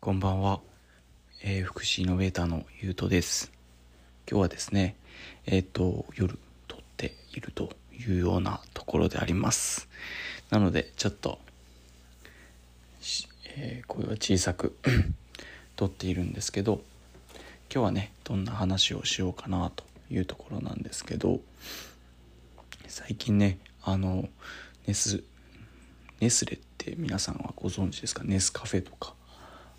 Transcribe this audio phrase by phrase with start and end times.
[0.00, 0.60] こんばんは、
[1.42, 3.50] えー、福祉イノベーターのゆうとです。
[4.30, 4.94] 今日はですね
[5.44, 9.88] えっ、ー、と夜撮っているというようなところであります。
[10.50, 11.40] なのでちょっと、
[13.56, 14.78] えー、声は小さく
[15.74, 16.80] 撮っているんですけど
[17.68, 21.40] 今日はねどんな話をしようかなというところなんですけど
[22.86, 24.28] 最近ねあの
[24.86, 25.24] ネス
[26.20, 28.22] ネスレって皆さんはご存知ですか？
[28.22, 29.17] ネスカフェとか。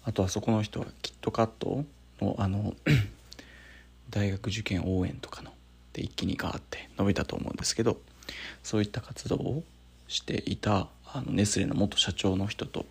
[0.09, 1.85] あとはそこの人はキットカット
[2.19, 2.73] のあの
[4.09, 5.51] 大学受験応援とかの
[5.93, 7.99] で一気にガーって伸びたと思うんですけど
[8.63, 9.63] そういった活動を
[10.07, 12.87] していたあのネスレの元社長の人と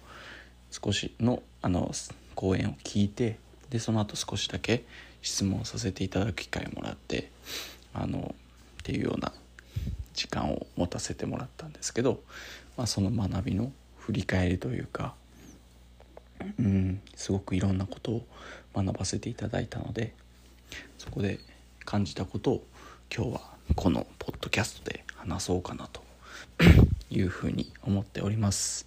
[0.71, 1.91] 少しのあの
[2.37, 4.85] 講演を聞いてでその後少しだけ
[5.21, 7.33] 質問させていただく機会をもらって
[7.95, 8.33] あの
[8.81, 9.33] っていうような
[10.15, 12.21] 時間を持たせてもらったんですけど、
[12.77, 15.15] まあ、その学びの振り返りというか
[16.59, 18.27] うんすごくいろんなことを
[18.75, 20.15] 学ばせていただいたので
[20.99, 21.39] そこで
[21.85, 22.65] 感じたことを
[23.15, 23.41] 今日は
[23.75, 26.03] このポッドキャストで話そうかなと
[27.11, 28.87] いうふうに思っております。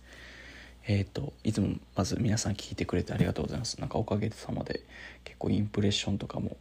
[0.87, 3.79] えっ、ー、といつもまず皆さん聞いてくれてありがとうございます。
[3.79, 4.81] なんかおかげさまで
[5.23, 6.57] 結構インプレッションとかも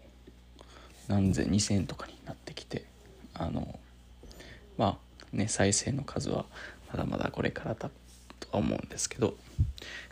[1.09, 2.85] 何千2,000とかになってきて
[3.35, 3.79] あの
[4.79, 4.99] ま
[5.33, 6.45] あね再生の数は
[6.93, 7.91] まだまだこれからだ
[8.41, 9.35] とは思うんですけど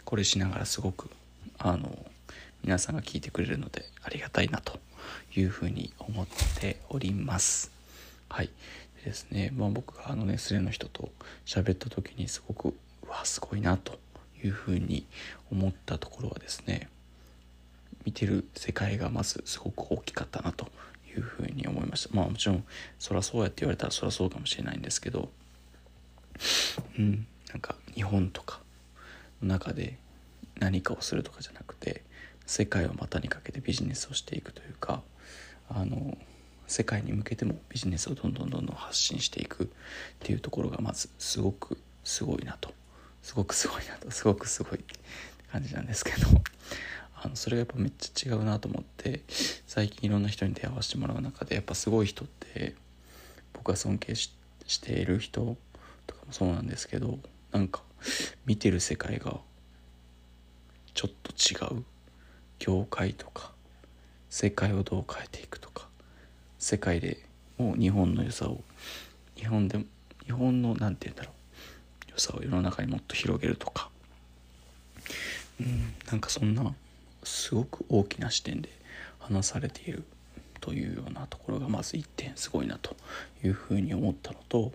[0.04, 1.10] これしながらすごく
[1.58, 2.06] あの
[2.62, 4.78] 皆さんが聞いてくれるのでありがたいなと
[5.34, 6.26] いうふうに思っ
[6.60, 7.70] ております。
[8.28, 8.50] はい。
[8.96, 11.10] でですね、まあ、僕があのネスレの人と
[11.46, 12.74] 喋った時にすごく
[13.06, 13.98] うわすごいなと
[14.42, 15.06] いうふうに
[15.50, 16.88] 思ったところはですね
[18.04, 20.68] 見てる世界がまずすごく大きかったなと
[21.14, 22.64] いうふうに思いましたまあもちろん
[22.98, 25.28] そらそうやって言われたらそらそうかもしれないんですけど
[26.98, 28.60] うんなんか日本とか
[29.42, 29.98] の中で
[30.58, 32.02] 何かをするとかじゃなくて
[32.46, 35.02] 世界を股にかけてビジネスをしていくというか
[35.68, 36.16] あの
[36.66, 39.66] 世界に向けてもビジネスをどんどんどんどん発信していくっ
[40.20, 42.72] ていうところがまずすごくすごいなと。
[43.22, 44.10] すごくすごいなと。
[44.10, 44.94] すごくすごいって
[45.50, 46.26] 感じなんですけど。
[47.20, 49.22] あのそれがやっぱめっちゃ違うなと思って
[49.66, 52.76] 最近いろんな人に出会わせてもらう中でやっぱすごい人って
[53.52, 54.30] 僕が尊敬し
[54.80, 55.56] ている人
[56.06, 57.18] とかもそうなんですけど
[57.52, 57.82] なんか
[58.46, 59.38] 見てる世界が
[60.94, 61.84] ちょっと違う？
[62.58, 63.52] 業界とか？
[64.30, 65.88] 世界をどう変えていくとか？
[66.58, 67.18] 世界で
[67.56, 68.60] もう日本の良さを
[69.36, 69.78] 日本で
[70.24, 71.30] 日本の何て言うんだろ
[72.08, 72.10] う？
[72.12, 73.90] 良さを世の中にもっと広げるとか？
[75.60, 76.74] うんなんかそんな
[77.24, 78.68] すごく大きな視点で
[79.18, 80.04] 話されている
[80.60, 82.96] というようなところがまず一点すごいなと
[83.44, 84.72] いうふうに思ったのと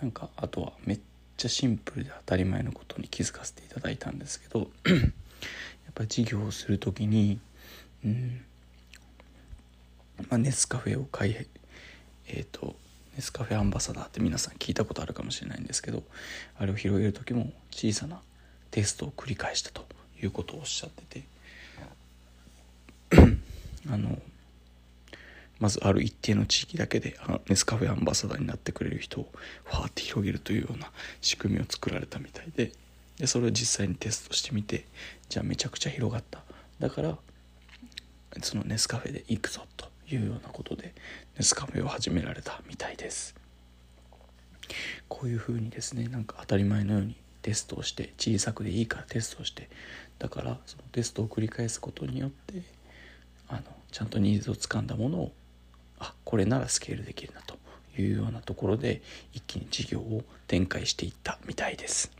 [0.00, 1.00] なんかあとはめっ
[1.32, 7.40] っちゃシンプルで当たり前のことに気づかせていただいたんですけど やっぱり事業をする時に、
[8.04, 8.44] うん
[10.18, 11.36] まあ、ネスカフェを買い
[12.28, 12.76] えっ、ー、と
[13.16, 16.02] ネスカフェアンバサダーって皆さん聞いたことあるかもしれないんですけど
[16.58, 18.20] あれを広げる時も小さな
[18.70, 19.84] テストを繰り返したと
[20.22, 21.24] いうことをおっしゃってて
[23.90, 24.18] あの
[25.62, 27.16] まずある一定の地域だけで
[27.48, 29.28] ネスカフェアンバサダーになってくれる人を
[29.62, 30.90] ファーって広げるというような
[31.20, 32.72] 仕組みを作られたみたいで
[33.16, 34.86] でそれを実際にテストしてみて
[35.28, 36.42] じゃあめちゃくちゃ広がった。
[36.80, 37.16] だから
[38.42, 40.94] そのネスカフェで行くぞというようなことで
[41.36, 43.36] ネスカフェを始められたみたいです。
[45.08, 49.68] こういうふうにですねなんか当たり前のようにテストをして小さくでいいからテストをして
[50.18, 52.62] だからそのテストを繰り返すことによって
[53.46, 53.62] あの
[53.92, 55.32] ちゃんとニーズをつかんだものを
[56.32, 57.58] これならスケールできるなと
[58.00, 59.02] いうようなところで
[59.34, 62.10] 一気に事業を展開していったみたいです。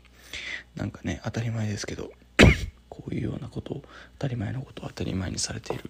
[0.75, 2.11] なんかね当たり前ですけど
[2.89, 3.87] こういうようなことを当
[4.19, 5.89] たり前のことを当たり前にされている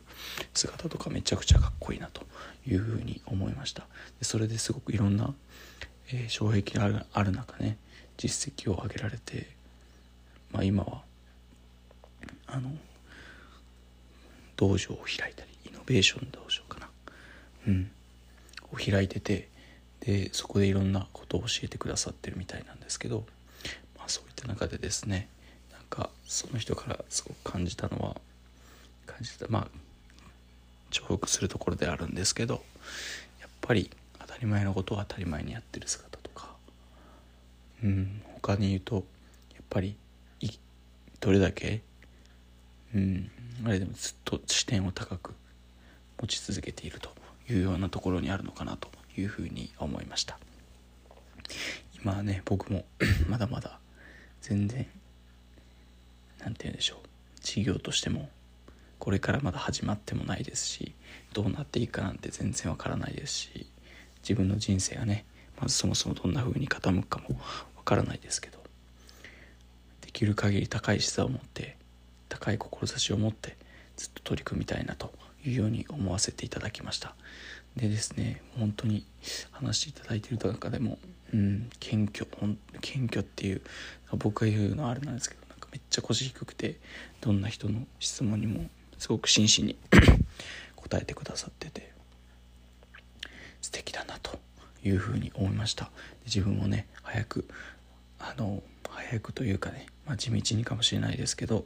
[0.53, 2.21] 姿とかめちゃくちゃかっこいいなと
[2.65, 3.81] いうふうに思いました。
[4.19, 5.33] でそれですごくいろんな、
[6.13, 7.75] えー、障壁があるある中ね
[8.15, 9.49] 実績を上げられて、
[10.53, 11.01] まあ、今は
[12.47, 12.71] あの
[14.55, 16.89] 道場を開いたりイノベーション道場かな。
[17.67, 17.91] うん、
[18.73, 19.47] を開いてて
[20.01, 23.25] でそこでいろんなことを教えてくださってるみたいなんですけど、
[23.97, 25.29] まあ、そういった中でですね
[25.71, 28.15] なんかその人からすごく感じたのは
[29.05, 29.67] 感じたまあ
[30.91, 32.61] 重複するところであるんですけど
[33.39, 33.89] やっぱり
[34.19, 36.49] 当たり前のことを当たり前にやってる姿とか
[37.83, 39.01] うん他に言うとや
[39.61, 39.95] っぱり
[41.23, 41.81] どれだけ
[42.93, 43.31] うん
[43.65, 45.33] あれでもずっと視点を高く
[46.19, 47.22] 持ち続けていると。
[47.53, 50.37] いうようなところにあるのかなというふうに思いました。
[52.01, 52.85] 今はね僕も
[53.29, 53.79] まだまだ
[54.41, 54.85] 全然
[56.39, 57.07] 何て言うんでしょう。
[57.41, 58.29] 事業としても
[59.03, 60.93] これからまだ始まってもないですし
[61.33, 63.67] どうなっていいかなんて全然わからないですし
[64.21, 65.25] 自分の人生がね
[65.59, 67.37] まずそもそもどんな風に傾くかも
[67.75, 68.59] わからないですけど
[69.99, 71.75] できる限り高い視座を持って
[72.29, 73.57] 高い志を持って
[73.97, 75.11] ずっと取り組みたいなと
[75.45, 77.15] いうように思わせていただきました。
[77.75, 79.05] でですね本当に
[79.51, 80.99] 話していただいている中でも
[81.33, 82.27] うん謙虚
[82.81, 83.61] 謙虚っていう
[84.11, 86.79] 僕が言うのはあれなんですけどなんかめっちゃ腰低くて
[87.21, 88.69] どんな人の質問にも
[88.99, 89.75] すごく真摯に
[90.75, 91.91] 答えてくださってて
[93.61, 94.39] 素敵だなと
[94.83, 95.91] いうふうに思いました。
[96.25, 97.47] 自分もね早く
[98.19, 101.65] あの早くというかね、まあ、地道にかもしれないですけど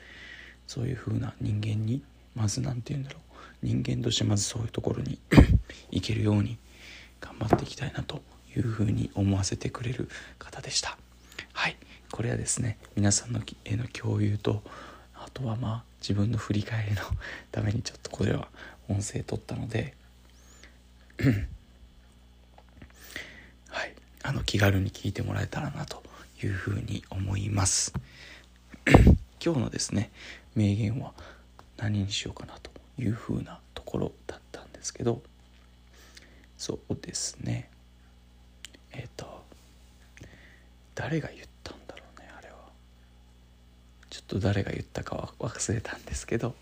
[0.66, 2.02] そういう風な人間に
[2.36, 3.22] まず何て言うんだろう。
[3.62, 5.18] 人間としてまずそういうところに
[5.90, 6.58] 行けるように
[7.20, 8.22] 頑張っていきたいなと
[8.54, 10.98] いうふうに思わせてくれる方でした。
[11.52, 11.76] はい。
[12.12, 14.62] これはですね皆さんのへの共有と
[15.14, 17.02] あとはまあ自分の振り返りの
[17.50, 18.48] ためにちょっとこれは
[18.88, 19.94] 音声取ったので。
[23.68, 23.94] はい。
[24.22, 26.02] あの気軽に聞いてもらえたらなと
[26.42, 27.94] いうふうに思います。
[29.42, 30.10] 今日のですね
[30.54, 31.14] 名言は
[31.76, 35.22] 何にしようかなというふうなところだったんですけど
[36.58, 37.68] そうですね。
[38.92, 39.44] えっ、ー、と
[40.94, 42.56] 誰が言ったんだろうねあれは。
[44.08, 46.54] ちょっと誰が言ったかは忘れたんですけど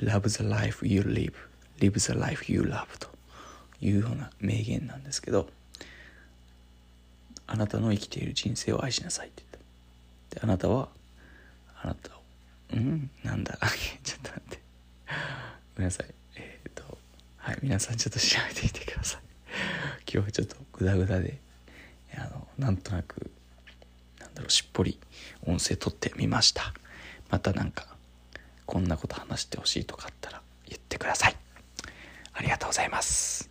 [0.00, 1.32] Love the life you live
[1.78, 3.08] live the life you love と
[3.80, 5.48] いうような名言なんですけど
[7.46, 9.62] あなたの生きている人生を愛しなさいって言っ
[10.30, 10.36] た。
[10.40, 10.88] であなたは
[11.82, 12.13] あなた
[12.74, 13.10] うん？
[13.22, 13.58] なんだ？
[14.02, 14.60] ちょっと待って。
[15.76, 16.06] ごめんなさい。
[16.36, 16.98] えっ、ー、と
[17.36, 19.20] はい皆さんちょっと調べてみてください。
[20.12, 21.38] 今日はちょっとグダグダで
[22.16, 23.30] あのなんとなく
[24.20, 24.98] なんだろうしっぽり
[25.46, 26.74] 音声取ってみました。
[27.30, 27.86] またなんか
[28.66, 31.36] こんなこと話してほしいとかあったら言ってください。
[32.32, 33.50] ありがとうございます。